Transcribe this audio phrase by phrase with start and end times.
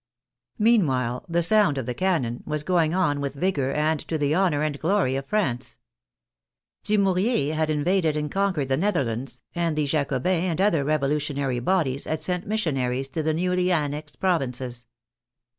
[0.57, 4.63] Meanwhile" the sound of the cannon" was going on with vigor and to the honor
[4.63, 5.77] and glory of France.
[6.83, 12.05] Du mouriez had invaded and conquered the Netherlands, and the Jacobins and other revolutionary bodies
[12.05, 14.87] had sent missionaries to the newly annexed provinces.